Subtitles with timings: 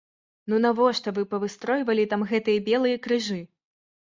[0.53, 3.39] Ну навошта вы павыстройвалі там гэтыя белыя крыжы?